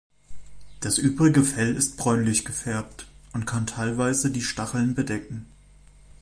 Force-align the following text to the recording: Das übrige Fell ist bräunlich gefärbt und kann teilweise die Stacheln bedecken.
Das 0.79 0.97
übrige 0.97 1.43
Fell 1.43 1.75
ist 1.75 1.97
bräunlich 1.97 2.43
gefärbt 2.43 3.05
und 3.33 3.45
kann 3.45 3.67
teilweise 3.67 4.31
die 4.31 4.41
Stacheln 4.41 4.95
bedecken. 4.95 5.45